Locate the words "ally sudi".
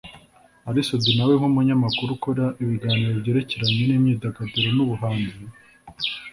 0.67-1.11